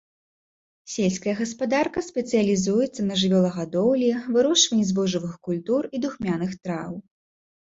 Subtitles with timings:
[0.93, 6.93] Сельская гаспадарка спецыялізуецца на жывёлагадоўлі, вырошчванні збожжавых культур і духмяных траў.